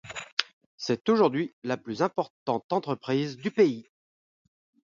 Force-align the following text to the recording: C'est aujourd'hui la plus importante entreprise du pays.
C'est 0.77 1.09
aujourd'hui 1.09 1.53
la 1.61 1.77
plus 1.77 2.01
importante 2.01 2.73
entreprise 2.73 3.37
du 3.37 3.51
pays. 3.51 3.87